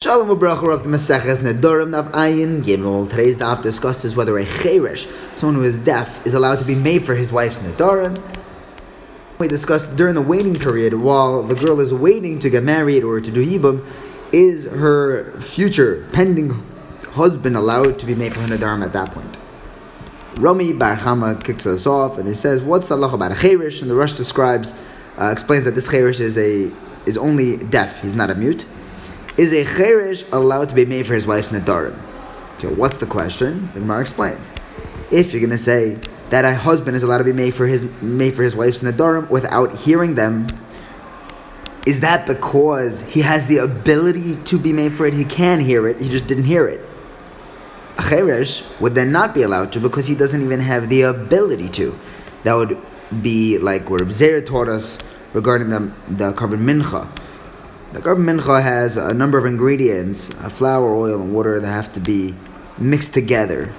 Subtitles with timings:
[0.00, 3.10] Shalom Ubracha of the Maseches Nedorim Nav Ayin Gimel.
[3.10, 7.02] Today's daf discusses whether a cheresh, someone who is deaf, is allowed to be made
[7.02, 8.16] for his wife's Nedorim.
[9.40, 13.20] We discussed during the waiting period, while the girl is waiting to get married or
[13.20, 13.84] to do yibum,
[14.30, 16.64] is her future pending
[17.14, 19.36] husband allowed to be made for her Nedarim at that point?
[20.36, 23.82] Rami Bar Chama kicks us off and he says, "What's the halacha about a cheresh?"
[23.82, 24.74] And the Rosh describes,
[25.20, 26.70] uh, explains that this cheresh is a
[27.04, 28.64] is only deaf; he's not a mute.
[29.38, 31.96] Is a cheresh allowed to be made for his wife's nedarim?
[32.56, 33.66] Okay, what's the question?
[33.66, 34.50] The Gemara explains.
[35.12, 37.84] If you're going to say that a husband is allowed to be made for his
[38.02, 40.48] made for his wife's nedarim without hearing them,
[41.86, 45.14] is that because he has the ability to be made for it?
[45.14, 46.80] He can hear it, he just didn't hear it.
[47.96, 51.68] A cheresh would then not be allowed to because he doesn't even have the ability
[51.78, 51.96] to.
[52.42, 52.76] That would
[53.22, 54.98] be like what Reb taught us
[55.32, 57.08] regarding the, the korban mincha
[57.92, 61.92] the korban mincha has a number of ingredients, a flour, oil, and water that have
[61.94, 62.34] to be
[62.76, 63.72] mixed together.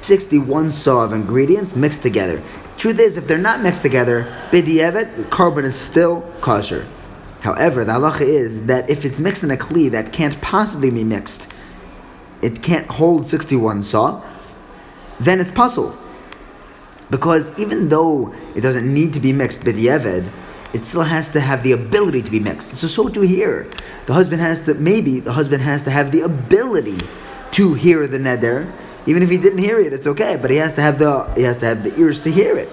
[0.00, 2.42] 61 saw of ingredients mixed together.
[2.72, 6.86] The truth is, if they're not mixed together, bidiyevit, the korban is still kosher.
[7.40, 11.04] However, the halacha is that if it's mixed in a kli that can't possibly be
[11.04, 11.52] mixed,
[12.40, 14.22] it can't hold 61 saw,
[15.20, 15.94] then it's pasul.
[17.10, 20.26] Because even though it doesn't need to be mixed bidiyevit,
[20.74, 22.74] it still has to have the ability to be mixed.
[22.74, 23.70] So so to here.
[24.06, 26.98] The husband has to maybe the husband has to have the ability
[27.52, 28.70] to hear the neder.
[29.06, 30.36] Even if he didn't hear it, it's okay.
[30.36, 32.68] But he has to have the he has to have the ears to hear it.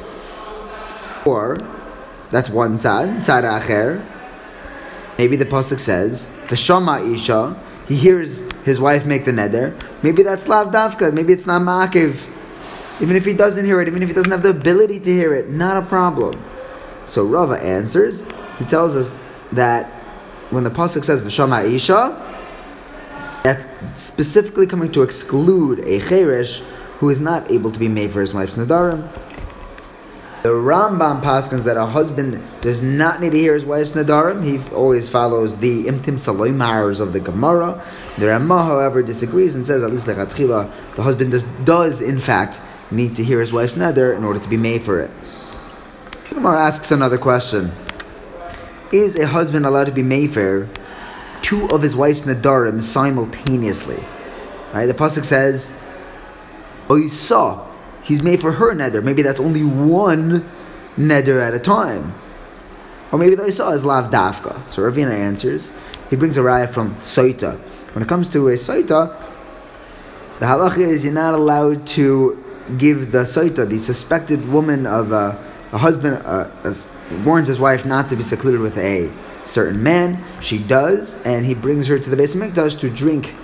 [1.25, 1.57] Or
[2.31, 4.03] that's one side, side acher.
[5.19, 7.55] Maybe the pasuk says v'shama isha.
[7.88, 9.77] He hears his wife make the neder.
[10.02, 11.13] Maybe that's lav davka.
[11.13, 12.27] Maybe it's not makiv.
[12.99, 15.33] Even if he doesn't hear it, even if he doesn't have the ability to hear
[15.33, 16.33] it, not a problem.
[17.12, 18.23] So Rava answers.
[18.58, 19.12] He tells us
[19.52, 19.92] that
[20.50, 22.16] when the pasuk says v'shama isha,
[23.44, 23.66] that's
[24.02, 26.62] specifically coming to exclude a cheresh
[27.00, 29.12] who is not able to be made for his wife's nadarim.
[30.44, 34.46] The Rambam paskins that a husband does not need to hear his wife's nadarim.
[34.46, 37.85] He always follows the imtim saloimars of the Gemara.
[38.19, 40.72] The Ramah, however, disagrees and says at least like the
[41.03, 44.56] husband does, does in fact need to hear his wife's nadar in order to be
[44.56, 45.12] made for it.
[46.34, 47.74] Gemara asks another question.
[48.94, 50.69] Is a husband allowed to be Mayfair
[51.42, 54.02] two of his wife's nadarim simultaneously?
[54.74, 54.86] Right?
[54.86, 55.74] The pasuk says,
[56.90, 57.68] "Oh, you saw
[58.02, 59.03] he's made for her neder.
[59.03, 60.50] Maybe that's only one
[60.97, 62.14] neder at a time,
[63.12, 65.70] or maybe the saw is lav dafka." So Ravina answers.
[66.09, 67.59] He brings a riot from Soita.
[67.94, 69.14] When it comes to a Soita,
[70.40, 72.41] the halacha is you're not allowed to
[72.78, 75.38] give the Soita, the suspected woman of a
[75.72, 76.50] a husband uh,
[77.24, 79.12] warns his wife not to be secluded with a
[79.44, 80.24] certain man.
[80.42, 83.36] She does, and he brings her to the Beis Hamikdash to drink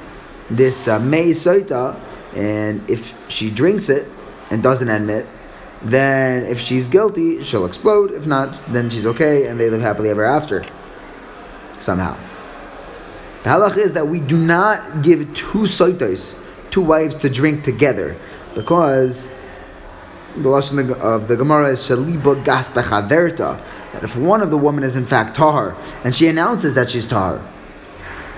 [0.50, 2.00] this uh, Mei Soita.
[2.36, 4.08] And if she drinks it
[4.52, 5.26] and doesn't admit,
[5.82, 8.12] then if she's guilty, she'll explode.
[8.12, 10.64] If not, then she's okay, and they live happily ever after.
[11.80, 12.18] Somehow.
[13.44, 16.38] The halach is that we do not give two soitos,
[16.72, 18.18] two wives to drink together,
[18.56, 19.32] because
[20.42, 23.62] the lashon of the Gemara is shaliba gasta chaverta.
[23.94, 27.08] That if one of the women is in fact tahar and she announces that she's
[27.08, 27.42] tahar,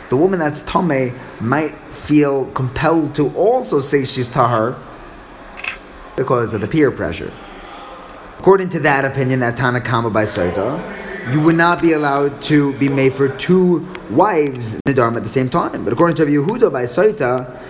[0.09, 4.77] the woman that's tame might feel compelled to also say she's tahar
[6.15, 7.31] because of the peer pressure.
[8.39, 12.87] According to that opinion, that Tanakama by Saita, you would not be allowed to be
[12.87, 15.83] made for two wives in the Dharma at the same time.
[15.83, 17.61] But according to Yehuda by Saita,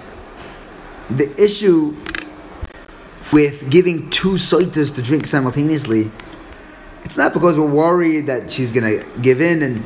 [1.10, 1.96] the issue
[3.32, 6.12] with giving two soitas to drink simultaneously,
[7.04, 9.84] it's not because we're worried that she's going to give in and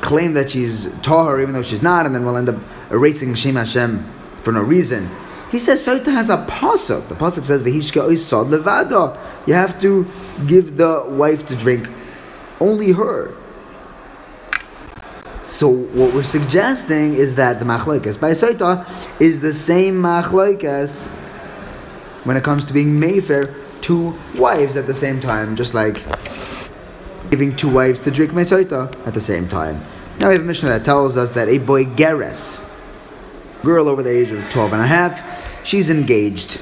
[0.00, 3.56] claim that she's tahar even though she's not, and then we'll end up erasing Shem
[3.56, 4.04] Hashem
[4.42, 5.08] for no reason.
[5.50, 7.08] He says Soita has a pasuk.
[7.08, 9.18] The pasuk says Vehishka Oisad Levada.
[9.46, 10.06] You have to
[10.46, 11.88] give the wife to drink
[12.60, 13.34] only her.
[15.44, 18.88] So what we're suggesting is that the machlokes by Soita
[19.20, 21.12] is the same machlokes
[22.24, 26.02] when it comes to being Mayfair two wives at the same time, just like
[27.30, 29.84] giving two wives to drink Mesaita at the same time.
[30.18, 32.62] Now we have a Mishnah that tells us that a bogeres,
[33.62, 36.60] girl over the age of 12 and a half, she's engaged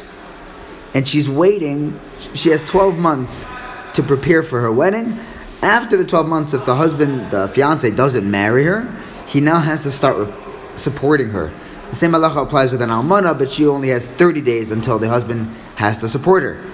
[0.95, 1.99] and she's waiting.
[2.35, 3.47] She has 12 months
[3.95, 5.19] to prepare for her wedding.
[5.61, 8.89] After the 12 months, if the husband, the fiance, doesn't marry her,
[9.27, 10.29] he now has to start
[10.77, 11.53] supporting her
[11.91, 15.09] the same halacha applies with an almana, but she only has 30 days until the
[15.09, 16.65] husband has to support her.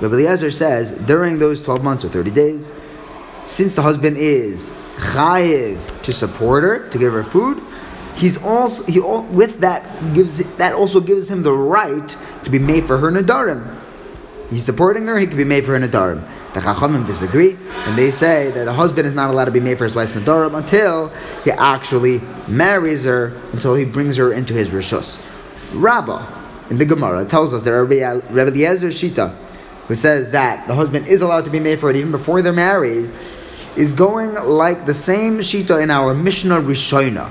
[0.00, 2.72] Rabbi Eliezer says during those 12 months or 30 days,
[3.44, 7.62] since the husband is chayiv to support her, to give her food,
[8.16, 9.82] he's also he with that
[10.14, 13.76] gives that also gives him the right to be made for her nadarim.
[14.50, 16.26] He's supporting her; he could be made for her nadarim.
[16.54, 19.76] The Chachamim disagree, and they say that a husband is not allowed to be made
[19.76, 21.08] for his wife's nadarim until
[21.44, 25.20] he actually marries her, until he brings her into his rishus.
[25.74, 26.26] Rabbah
[26.70, 29.34] in the Gemara tells us that Rabbi Eliezer Shita,
[29.88, 32.52] who says that the husband is allowed to be made for it even before they're
[32.52, 33.10] married,
[33.76, 37.28] is going like the same Shita in our Mishnah Rishona.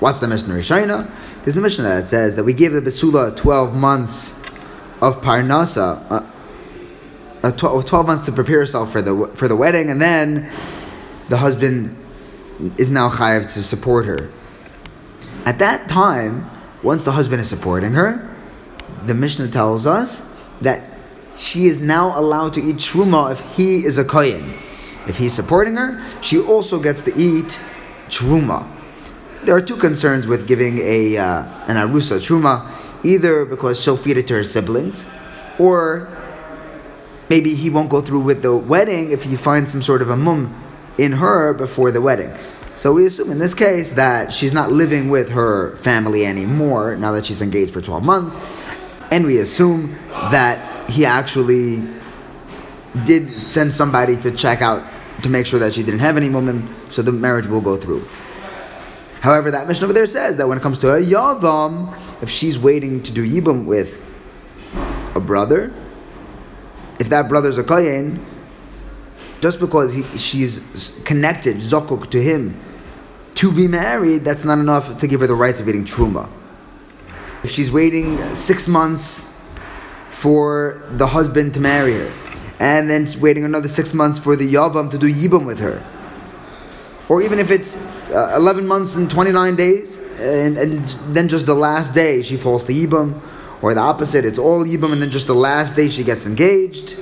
[0.00, 1.10] What's the Mishnah Rishona?
[1.42, 4.38] There's the Mishnah that says that we give the Besula 12 months
[5.00, 6.26] of Parnasa, uh,
[7.48, 10.50] uh, 12, 12 months to prepare herself for the, for the wedding, and then
[11.28, 11.96] the husband
[12.76, 14.30] is now chayav to support her.
[15.44, 16.50] At that time,
[16.82, 18.36] once the husband is supporting her,
[19.06, 20.28] the Mishnah tells us
[20.60, 20.90] that
[21.36, 24.54] she is now allowed to eat truma if he is a kohen.
[25.06, 27.58] If he's supporting her, she also gets to eat
[28.08, 28.68] truma.
[29.44, 32.70] There are two concerns with giving a uh, an arusa truma,
[33.04, 35.06] either because she'll feed it to her siblings,
[35.58, 36.12] or
[37.28, 40.16] maybe he won't go through with the wedding if he finds some sort of a
[40.16, 40.54] mum
[40.98, 42.32] in her before the wedding.
[42.74, 47.12] So we assume in this case that she's not living with her family anymore now
[47.12, 48.38] that she's engaged for 12 months.
[49.10, 51.82] And we assume that he actually
[53.04, 54.84] did send somebody to check out
[55.22, 58.06] to make sure that she didn't have any woman, so the marriage will go through.
[59.20, 61.92] However, that Mishnah over there says that when it comes to a yavam,
[62.22, 64.00] if she's waiting to do yibum with
[65.16, 65.72] a brother,
[66.98, 68.24] if that brother's a kohen,
[69.40, 72.60] just because he, she's connected, zokuk, to him,
[73.34, 76.28] to be married, that's not enough to give her the rights of eating truma.
[77.44, 79.30] If she's waiting six months
[80.08, 82.12] for the husband to marry her,
[82.58, 85.86] and then waiting another six months for the yavam to do yibum with her,
[87.08, 87.80] or even if it's
[88.10, 92.64] uh, 11 months and 29 days, and, and then just the last day she falls
[92.64, 93.22] to yibum,
[93.62, 96.96] or the opposite, it's all yibum, and then just the last day she gets engaged.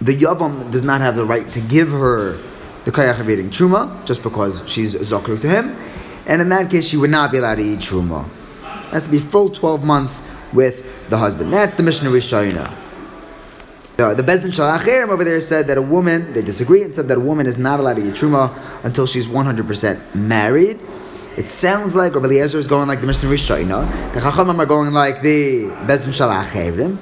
[0.00, 2.38] The yavam does not have the right to give her
[2.84, 5.76] the kayach of eating truma just because she's zokru to him,
[6.26, 8.26] and in that case she would not be allowed to eat truma.
[8.26, 10.22] It has to be full twelve months
[10.52, 11.52] with the husband.
[11.52, 12.76] That's the Mishnah Rishayna.
[13.98, 16.94] Uh, the Beis Din Shel Achareihem over there said that a woman, they disagree and
[16.94, 20.78] said that a woman is not allowed to eat truma until she's 100% married.
[21.38, 24.12] It sounds like Rabbi Eliezer is going like the Mishnah Rishayna.
[24.12, 26.98] The Chachamim are going like the Beis Din Shel Achareihem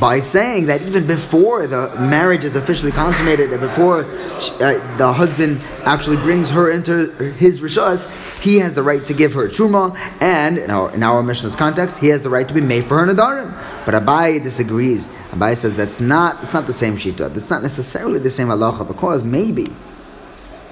[0.00, 5.60] by saying that even before the marriage is officially consummated and before uh, the husband
[5.84, 8.10] actually brings her into his rishas,
[8.40, 11.98] he has the right to give her truma, and in our, in our Mishnah's context,
[11.98, 13.52] he has the right to be made for her nadarim.
[13.84, 15.08] But Abaye disagrees.
[15.30, 17.34] Abaye says that's not it's not the same shita.
[17.34, 19.66] That's not necessarily the same halacha because maybe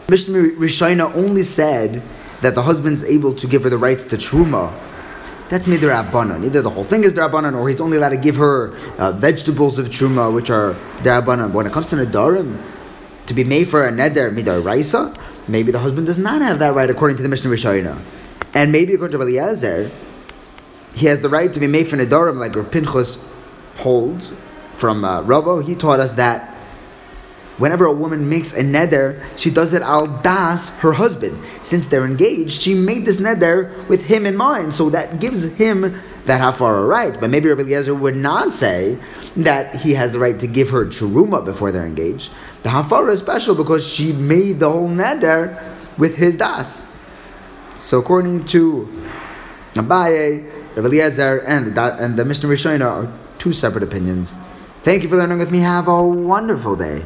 [0.08, 2.02] Mishnah Rishayna only said
[2.43, 4.73] that the husband's able to give her the rights to truma
[5.53, 6.47] that's midrabanan.
[6.47, 9.79] Either the whole thing is drabanan, or he's only allowed to give her uh, vegetables
[9.79, 11.49] of truma, which are drabanan.
[11.49, 12.59] But when it comes to nadarim,
[13.27, 15.15] to be made for a neder midaraisa,
[15.49, 18.00] maybe the husband does not have that right according to the Mishnah Rishayna.
[18.55, 19.91] And maybe according to Eliezer,
[20.94, 23.23] he has the right to be made for nadarim, like Pinchas
[23.77, 24.33] holds
[24.73, 25.61] from uh, Ravo.
[25.61, 26.51] He taught us that
[27.58, 31.38] Whenever a woman makes a neder, she does it al das her husband.
[31.62, 36.00] Since they're engaged, she made this neder with him in mind, so that gives him
[36.24, 37.19] that hafara right.
[37.20, 38.98] But maybe Rabbi Eliezer would not say
[39.36, 42.31] that he has the right to give her churuma before they're engaged.
[42.62, 45.62] The hafara is special because she made the whole neder
[45.98, 46.84] with his das.
[47.77, 48.88] So according to
[49.74, 54.34] Abaye, Rabbi Eliezer, and the, and the Mishnah Rishona are two separate opinions.
[54.82, 55.58] Thank you for learning with me.
[55.58, 57.05] Have a wonderful day.